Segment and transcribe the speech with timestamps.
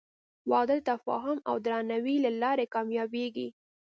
[0.51, 3.47] •واده د تفاهم او درناوي له لارې کامیابېږي.